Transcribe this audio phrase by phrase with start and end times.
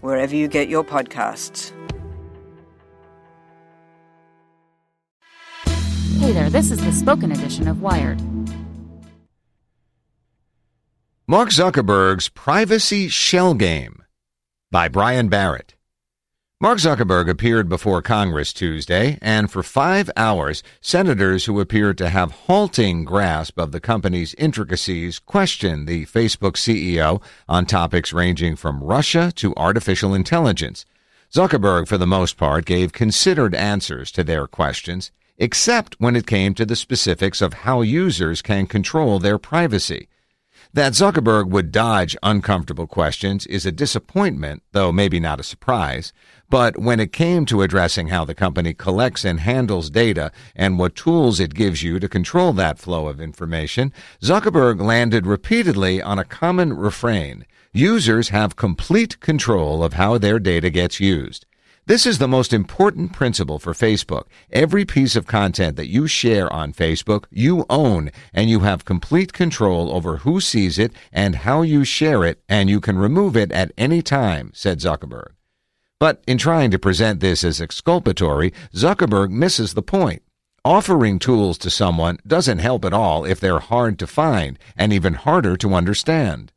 [0.00, 1.72] wherever you get your podcasts.
[6.18, 8.20] Hey there, this is the spoken edition of Wired.
[11.28, 14.02] Mark Zuckerberg's Privacy Shell Game
[14.72, 15.75] by Brian Barrett.
[16.58, 22.32] Mark Zuckerberg appeared before Congress Tuesday, and for five hours, senators who appeared to have
[22.32, 29.30] halting grasp of the company's intricacies questioned the Facebook CEO on topics ranging from Russia
[29.36, 30.86] to artificial intelligence.
[31.30, 36.54] Zuckerberg, for the most part, gave considered answers to their questions, except when it came
[36.54, 40.08] to the specifics of how users can control their privacy.
[40.76, 46.12] That Zuckerberg would dodge uncomfortable questions is a disappointment, though maybe not a surprise.
[46.50, 50.94] But when it came to addressing how the company collects and handles data and what
[50.94, 56.26] tools it gives you to control that flow of information, Zuckerberg landed repeatedly on a
[56.26, 57.46] common refrain.
[57.72, 61.45] Users have complete control of how their data gets used.
[61.88, 64.24] This is the most important principle for Facebook.
[64.50, 69.32] Every piece of content that you share on Facebook, you own, and you have complete
[69.32, 73.52] control over who sees it and how you share it, and you can remove it
[73.52, 75.34] at any time, said Zuckerberg.
[76.00, 80.22] But in trying to present this as exculpatory, Zuckerberg misses the point.
[80.64, 85.14] Offering tools to someone doesn't help at all if they're hard to find and even
[85.14, 86.50] harder to understand.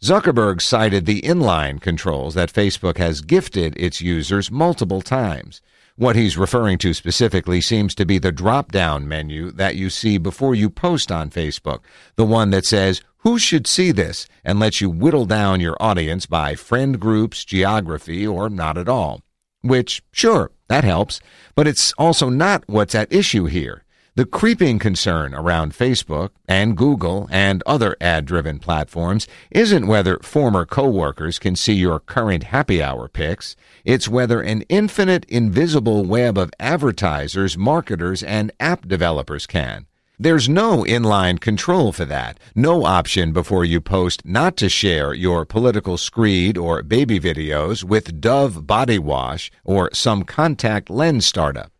[0.00, 5.60] Zuckerberg cited the inline controls that Facebook has gifted its users multiple times.
[5.96, 10.16] What he's referring to specifically seems to be the drop down menu that you see
[10.16, 11.80] before you post on Facebook,
[12.14, 14.28] the one that says, Who should see this?
[14.44, 19.22] and lets you whittle down your audience by friend groups, geography, or not at all.
[19.62, 21.18] Which, sure, that helps,
[21.56, 23.82] but it's also not what's at issue here.
[24.18, 30.66] The creeping concern around Facebook and Google and other ad driven platforms isn't whether former
[30.66, 33.54] coworkers can see your current happy hour pics.
[33.84, 39.86] It's whether an infinite invisible web of advertisers, marketers, and app developers can.
[40.18, 42.40] There's no inline control for that.
[42.56, 48.20] No option before you post not to share your political screed or baby videos with
[48.20, 51.70] Dove body wash or some contact lens startup.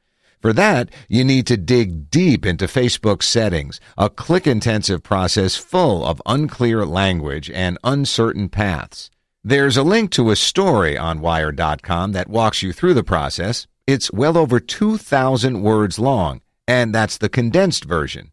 [0.41, 6.04] For that, you need to dig deep into Facebook's settings, a click intensive process full
[6.04, 9.10] of unclear language and uncertain paths.
[9.43, 13.66] There's a link to a story on Wired.com that walks you through the process.
[13.87, 18.31] It's well over 2,000 words long, and that's the condensed version.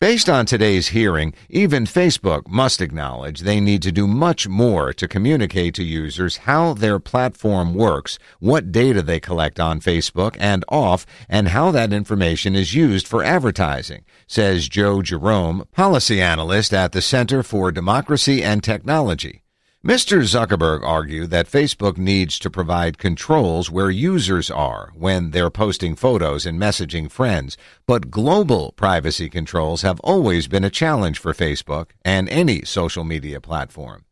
[0.00, 5.08] Based on today's hearing, even Facebook must acknowledge they need to do much more to
[5.08, 11.06] communicate to users how their platform works, what data they collect on Facebook and off,
[11.28, 17.00] and how that information is used for advertising, says Joe Jerome, policy analyst at the
[17.00, 19.43] Center for Democracy and Technology.
[19.84, 20.22] Mr.
[20.22, 26.46] Zuckerberg argued that Facebook needs to provide controls where users are when they're posting photos
[26.46, 32.30] and messaging friends, but global privacy controls have always been a challenge for Facebook and
[32.30, 34.06] any social media platform.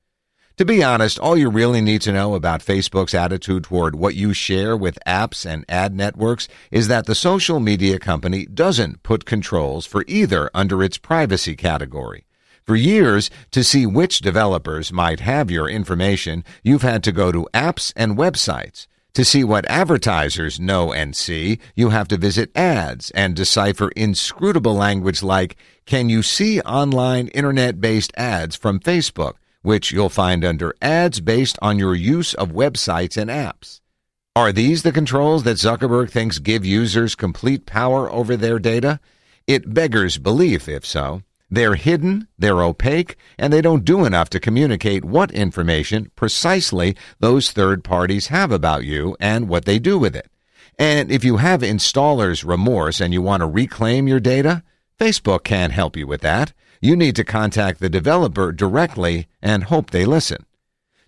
[0.58, 4.35] To be honest, all you really need to know about Facebook's attitude toward what you
[4.35, 9.87] share with apps and ad networks is that the social media company doesn't put controls
[9.87, 12.26] for either under its privacy category.
[12.64, 17.49] For years, to see which developers might have your information, you've had to go to
[17.53, 18.87] apps and websites.
[19.14, 24.75] To see what advertisers know and see, you have to visit ads and decipher inscrutable
[24.75, 25.56] language like,
[25.87, 29.35] Can you see online internet based ads from Facebook?
[29.62, 33.81] which you'll find under ads based on your use of websites and apps.
[34.35, 39.00] Are these the controls that Zuckerberg thinks give users complete power over their data?
[39.47, 41.23] It beggars belief if so.
[41.52, 47.50] They're hidden, they're opaque, and they don't do enough to communicate what information precisely those
[47.50, 50.31] third parties have about you and what they do with it.
[50.78, 54.62] And if you have installer's remorse and you want to reclaim your data,
[54.99, 56.54] Facebook can't help you with that.
[56.81, 60.46] You need to contact the developer directly and hope they listen.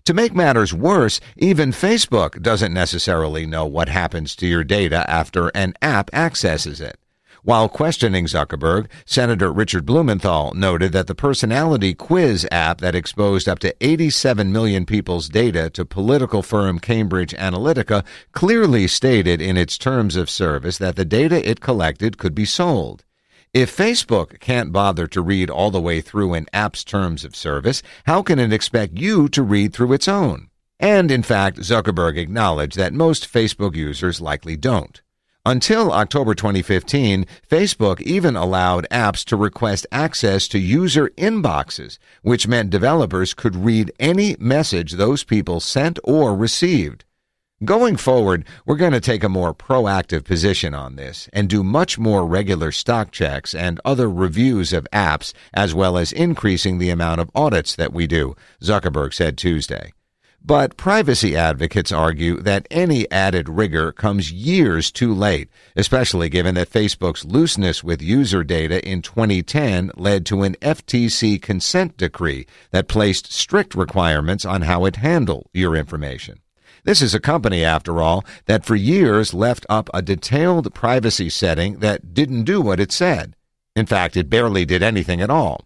[0.05, 5.47] To make matters worse, even Facebook doesn't necessarily know what happens to your data after
[5.55, 6.99] an app accesses it.
[7.45, 13.59] While questioning Zuckerberg, Senator Richard Blumenthal noted that the personality quiz app that exposed up
[13.59, 20.15] to 87 million people's data to political firm Cambridge Analytica clearly stated in its terms
[20.15, 23.05] of service that the data it collected could be sold.
[23.53, 27.83] If Facebook can't bother to read all the way through an app's terms of service,
[28.07, 30.49] how can it expect you to read through its own?
[30.79, 35.03] And in fact, Zuckerberg acknowledged that most Facebook users likely don't.
[35.47, 42.71] Until October 2015, Facebook even allowed apps to request access to user inboxes, which meant
[42.71, 47.05] developers could read any message those people sent or received.
[47.63, 51.99] Going forward, we're going to take a more proactive position on this and do much
[51.99, 57.21] more regular stock checks and other reviews of apps, as well as increasing the amount
[57.21, 59.93] of audits that we do, Zuckerberg said Tuesday.
[60.47, 66.69] But privacy advocates argue that any added rigor comes years too late, especially given that
[66.69, 73.33] Facebook's looseness with user data in 2010 led to an FTC consent decree that placed
[73.33, 76.37] strict requirements on how it handled your information.
[76.83, 81.79] This is a company, after all, that for years left up a detailed privacy setting
[81.79, 83.35] that didn't do what it said.
[83.75, 85.65] In fact, it barely did anything at all.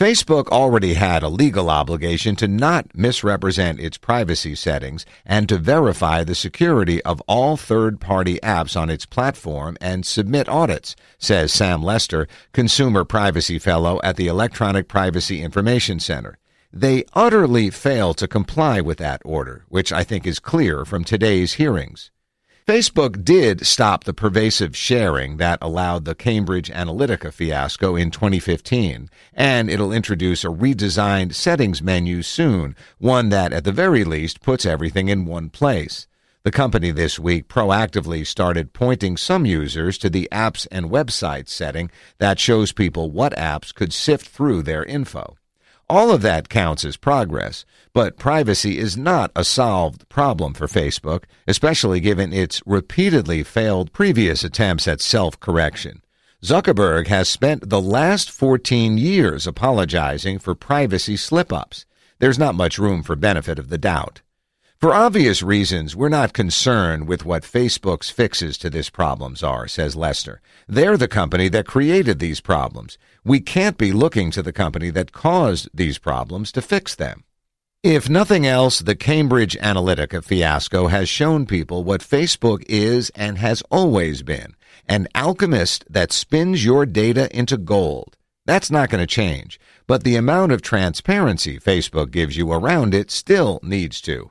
[0.00, 6.24] Facebook already had a legal obligation to not misrepresent its privacy settings and to verify
[6.24, 11.82] the security of all third party apps on its platform and submit audits, says Sam
[11.82, 16.38] Lester, Consumer Privacy Fellow at the Electronic Privacy Information Center.
[16.72, 21.54] They utterly fail to comply with that order, which I think is clear from today's
[21.54, 22.10] hearings.
[22.66, 29.70] Facebook did stop the pervasive sharing that allowed the Cambridge Analytica fiasco in 2015, and
[29.70, 35.08] it'll introduce a redesigned settings menu soon, one that at the very least puts everything
[35.08, 36.06] in one place.
[36.42, 41.90] The company this week proactively started pointing some users to the apps and websites setting
[42.18, 45.36] that shows people what apps could sift through their info.
[45.90, 51.24] All of that counts as progress, but privacy is not a solved problem for Facebook,
[51.48, 56.00] especially given its repeatedly failed previous attempts at self correction.
[56.44, 61.86] Zuckerberg has spent the last 14 years apologizing for privacy slip ups.
[62.20, 64.20] There's not much room for benefit of the doubt.
[64.80, 69.94] For obvious reasons, we're not concerned with what Facebook's fixes to this problems are, says
[69.94, 70.40] Lester.
[70.66, 72.96] They're the company that created these problems.
[73.22, 77.24] We can't be looking to the company that caused these problems to fix them.
[77.82, 83.62] If nothing else, the Cambridge Analytica fiasco has shown people what Facebook is and has
[83.70, 84.56] always been
[84.88, 88.16] an alchemist that spins your data into gold.
[88.46, 93.10] That's not going to change, but the amount of transparency Facebook gives you around it
[93.10, 94.30] still needs to.